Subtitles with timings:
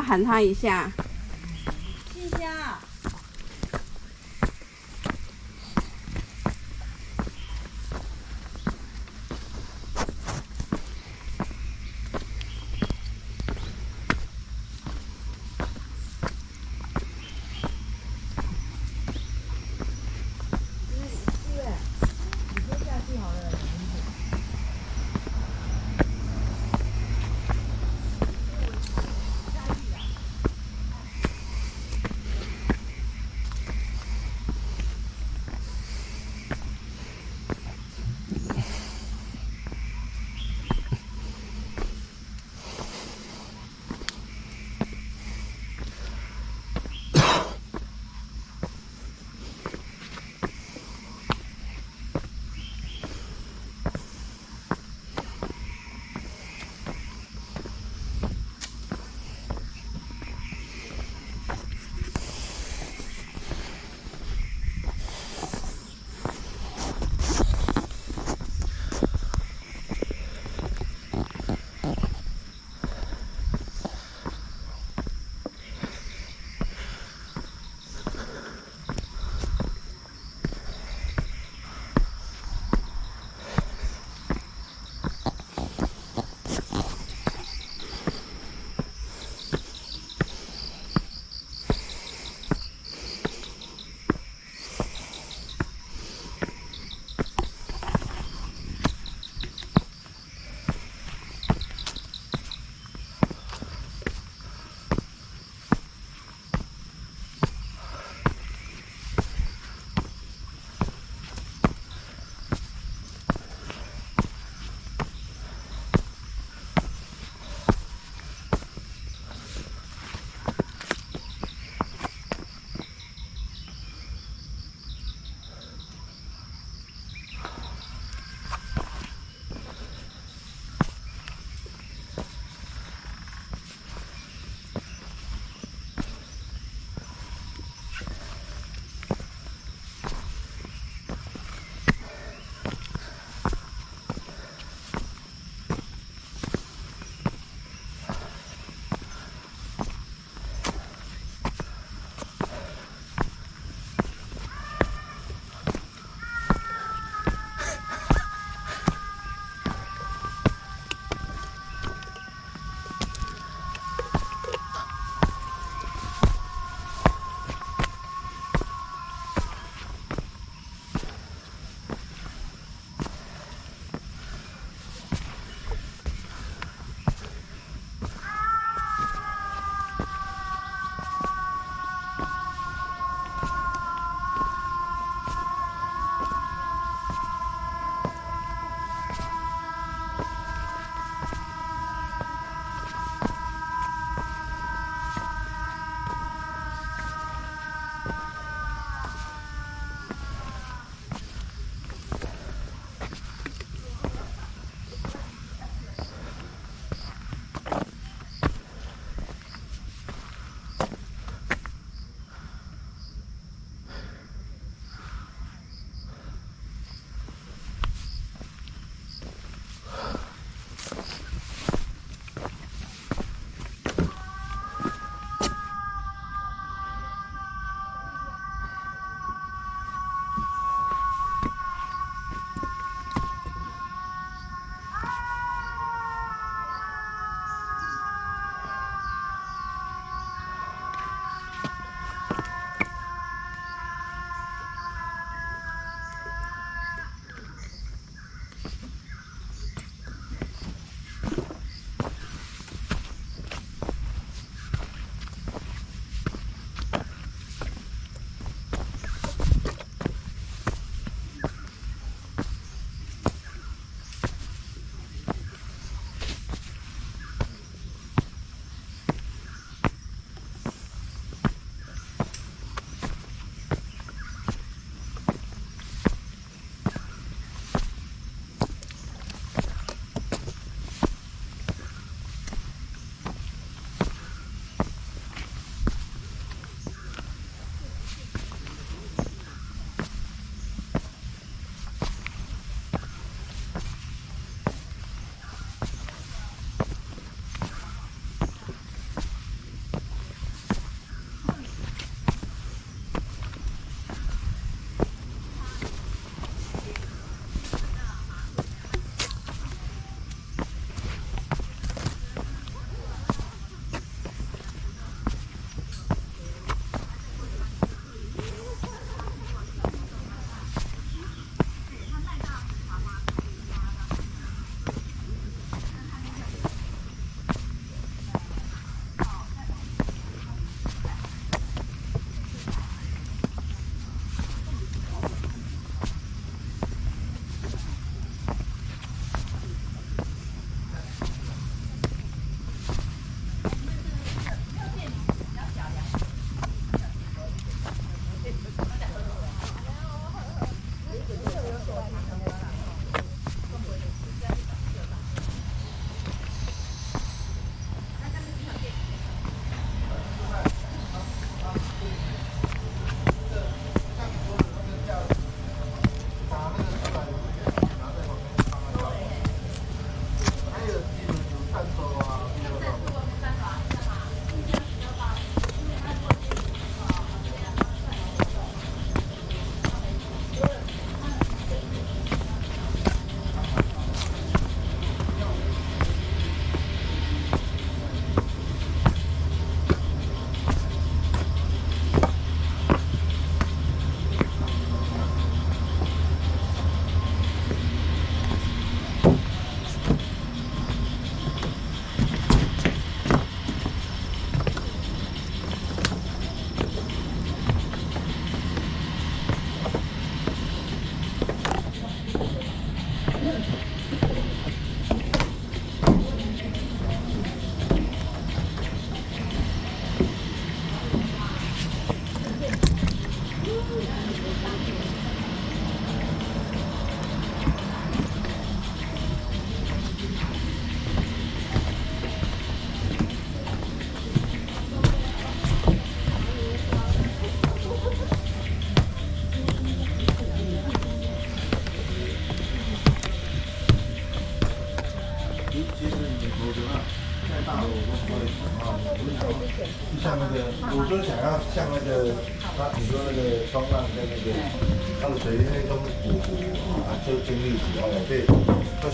[0.00, 0.92] 喊他一下？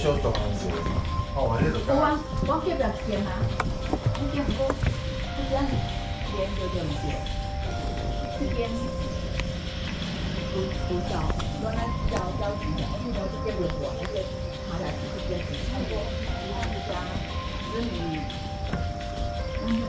[0.05, 0.69] 都修短安过。
[1.33, 1.81] 哦，我那种。
[1.89, 2.12] 有啊，
[2.45, 3.41] 我叫不要见啊，
[4.21, 4.69] 你见过？
[4.69, 5.56] 你见
[6.29, 7.17] 见就见唔见？
[8.37, 8.69] 你见？
[10.53, 11.25] 不不叫，
[11.65, 12.85] 原来叫叫几条？
[13.01, 14.21] 你都是见过我，那个
[14.69, 17.01] 他俩是见过，看过其他一家，
[17.73, 18.21] 所以。
[19.65, 19.81] 嗯，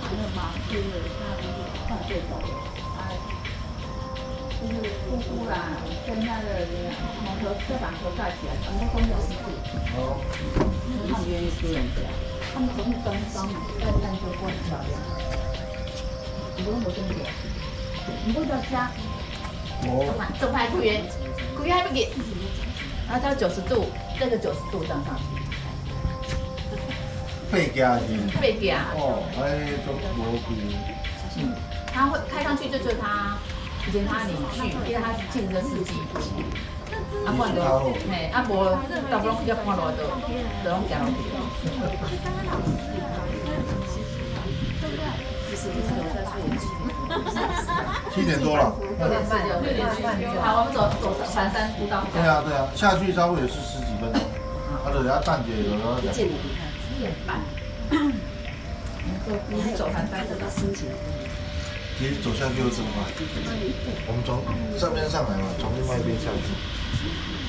[0.00, 0.56] 还有吗？
[0.72, 2.56] 就是他就是犯罪走了，
[2.96, 3.12] 啊，
[4.56, 4.72] 就是
[5.04, 5.76] 姑姑啦，
[6.06, 6.64] 跟他的
[7.40, 9.30] 摩托车板车盖起来，全部都有事。
[9.96, 10.18] 哦。
[11.10, 11.98] 他们愿意租人家，
[12.52, 13.48] 他们从东方
[13.78, 14.90] 在兰州过很漂亮。
[16.56, 17.22] 你不用我跟你讲，
[18.26, 18.90] 你不要加。
[19.86, 19.86] 哦。
[20.40, 21.04] 正派雇员，
[21.56, 22.10] 雇员还不给，
[23.08, 23.86] 然后叫九十度，
[24.18, 25.22] 这个九十度上上去。
[27.50, 28.04] 背夹是？
[28.40, 28.84] 背夹。
[28.94, 30.76] 哦，哎，都无比。
[31.40, 31.54] 嗯，
[31.92, 33.38] 他会开上去，就就他
[33.86, 34.58] 以前他领去，
[34.90, 35.94] 因为他是汽车司机。
[36.88, 38.50] 嘿，啊，无，
[39.10, 40.02] 到不拢要看路都，
[40.64, 41.18] 都拢行路去。
[48.14, 48.74] 七点多了。
[48.98, 50.06] 六点半，六点半。
[50.42, 51.04] 好，我们走走
[51.34, 52.04] 盘山步道。
[52.12, 54.20] 对啊，对啊，下去差不多也是十几分钟。
[54.84, 56.08] 他等下淡姐有时候讲。
[56.14, 57.38] 一点半，
[59.48, 60.88] 你还走还带着他心情。
[61.98, 63.04] 其实走下去又这么快，
[64.06, 64.40] 我们从
[64.78, 66.77] 上面上来嘛，从另外一边下去。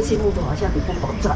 [0.00, 1.30] 这些路途好像比较好走。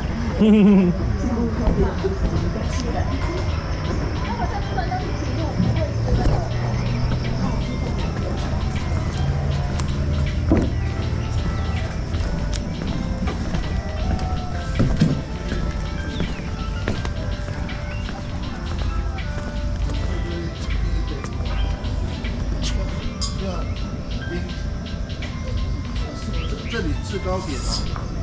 [26.71, 28.14] 这里制高点啊。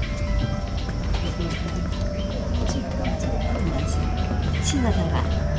[4.71, 5.50] 现在才来。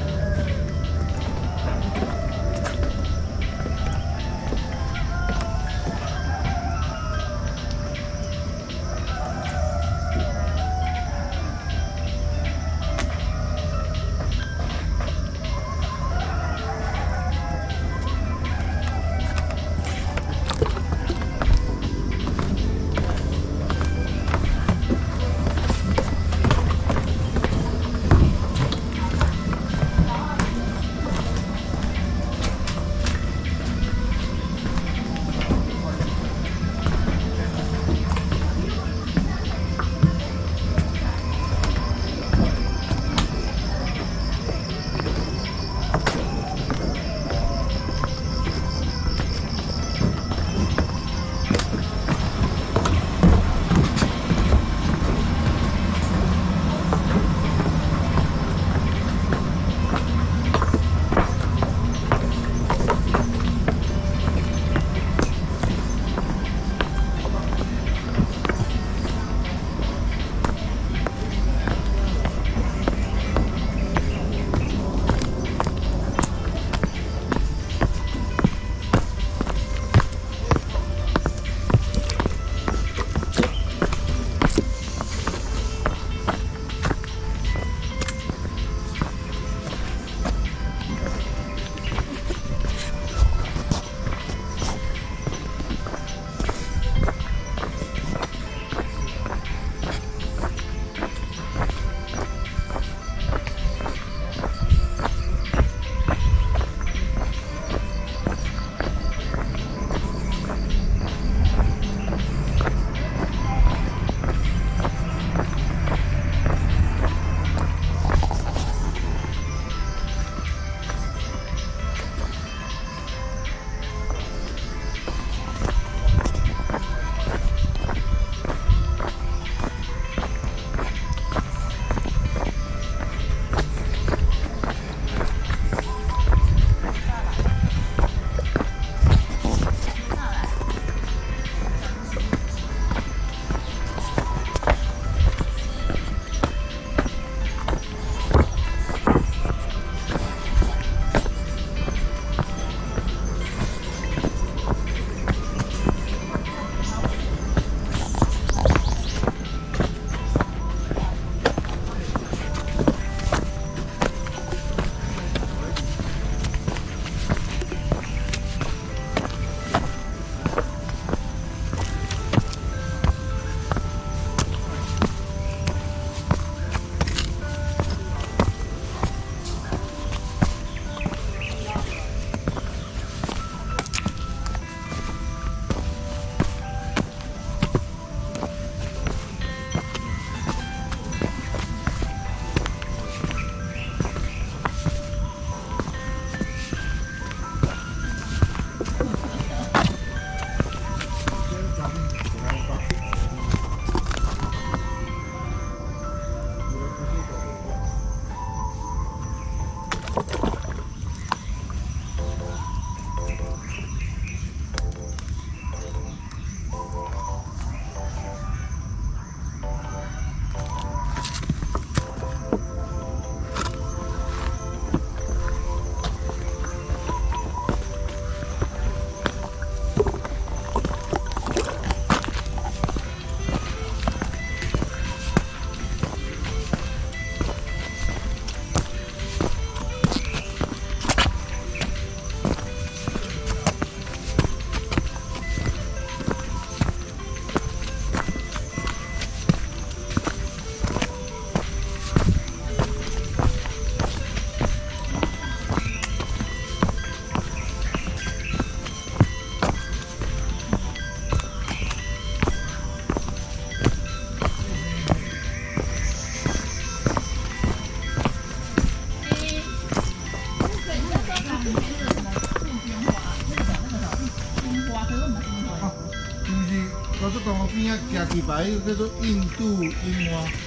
[278.55, 280.62] 还有那个印度樱花。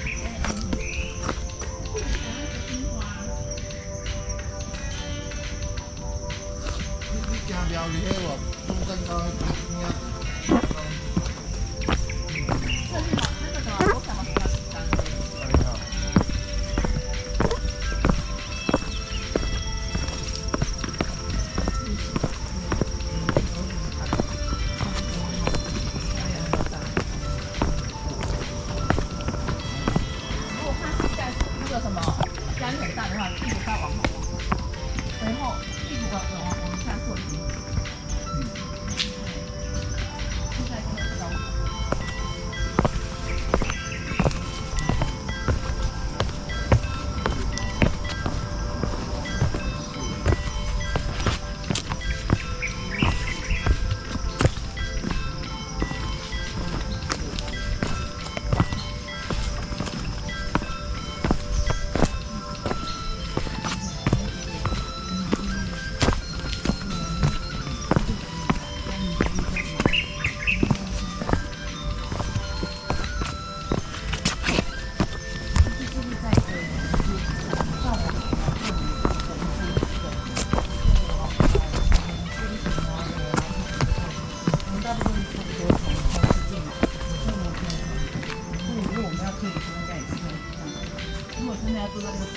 [91.65, 92.27] 爪痕が残っ。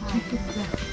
[0.00, 0.16] は
[0.86, 0.89] い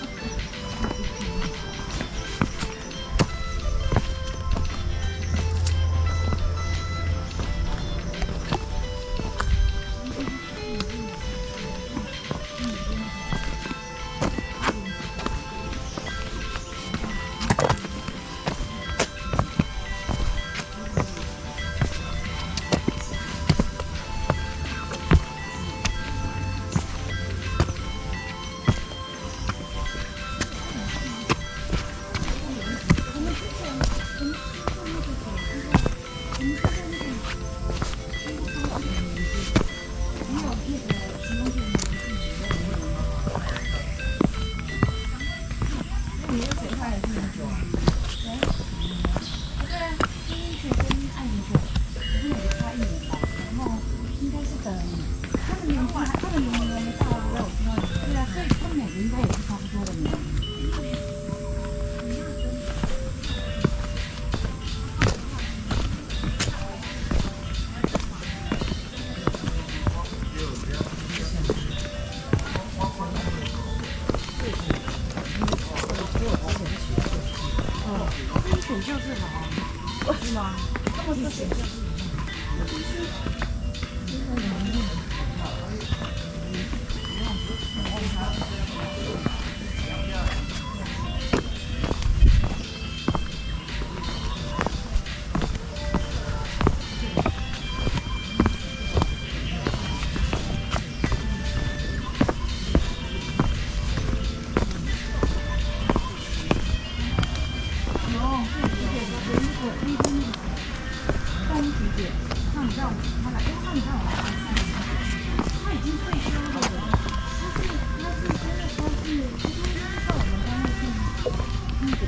[121.89, 122.01] Thank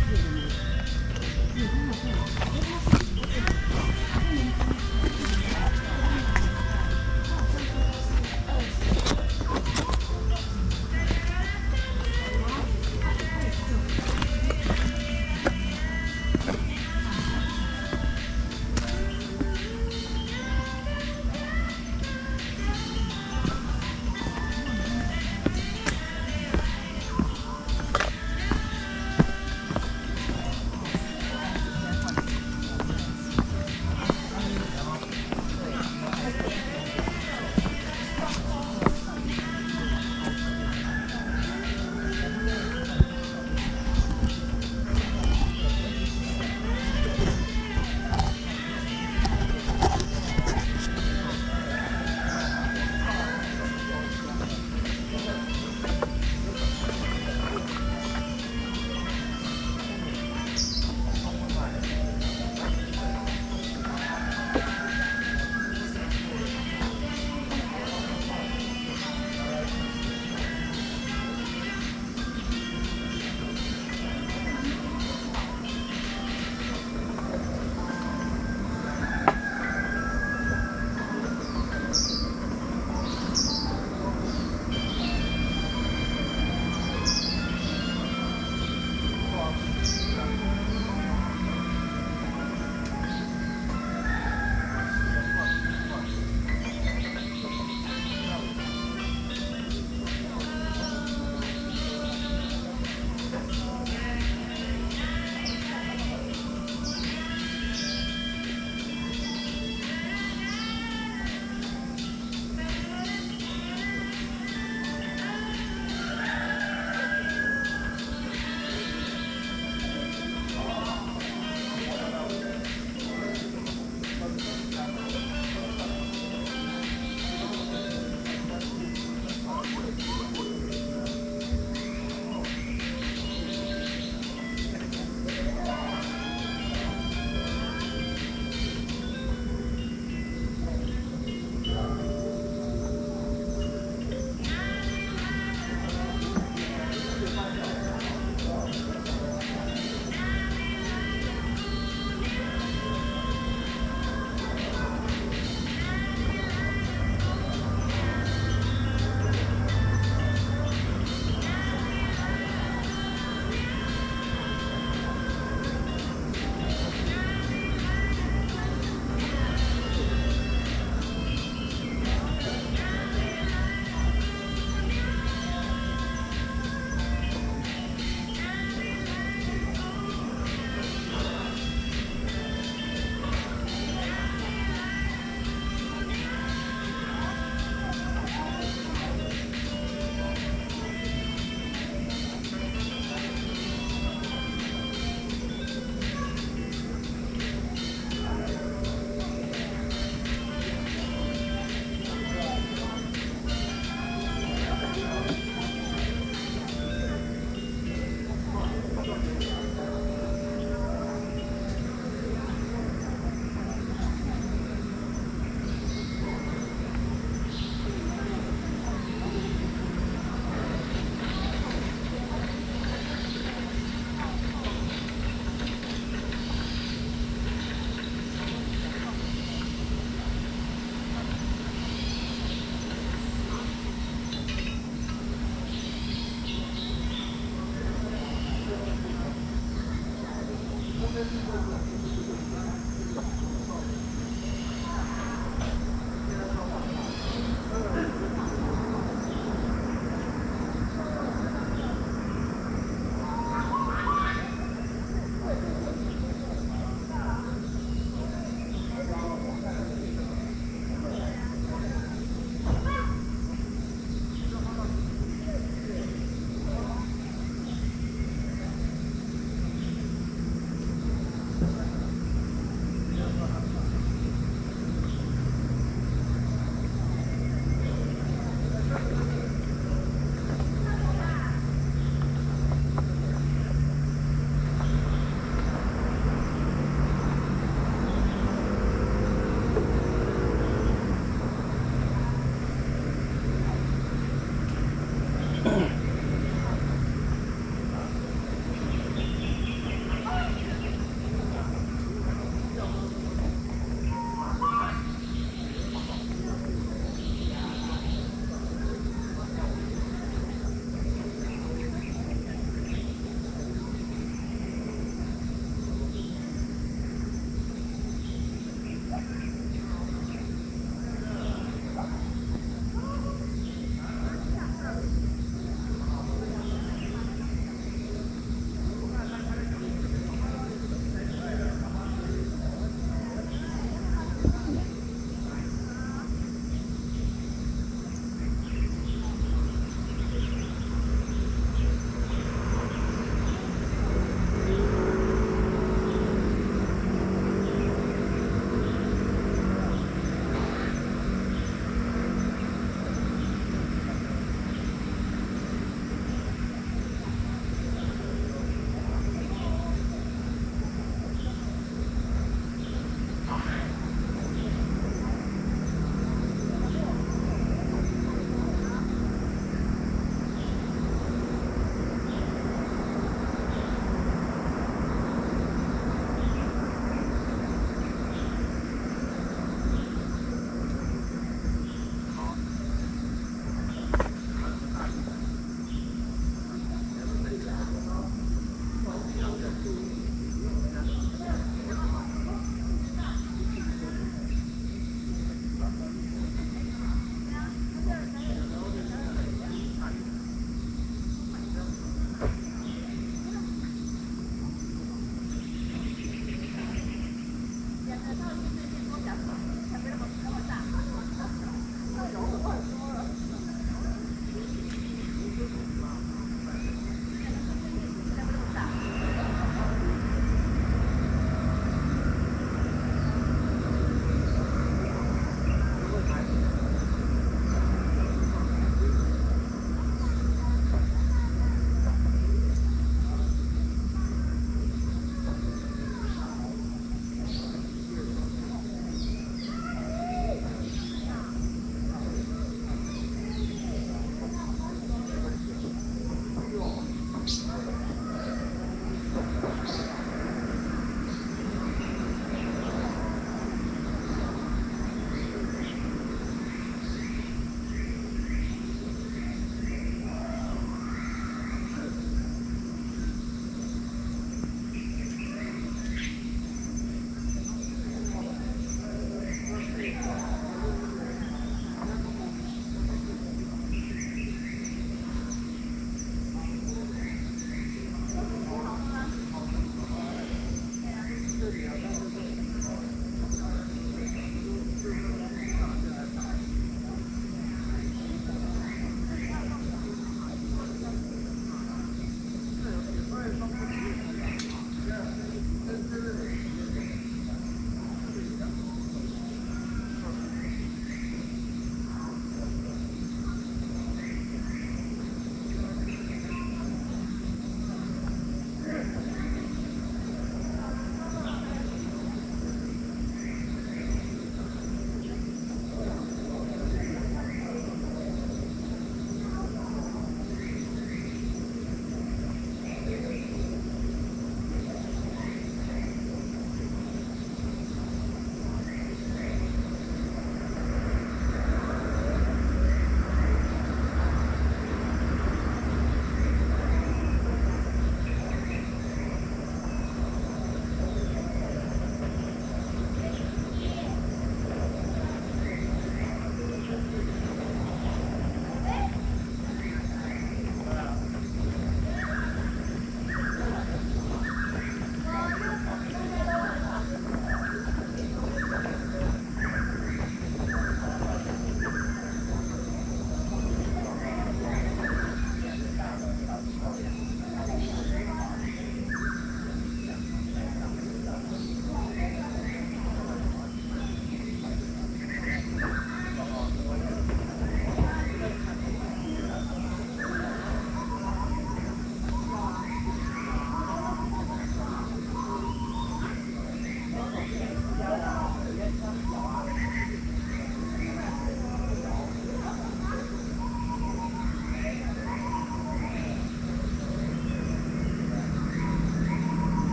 [2.93, 2.98] you.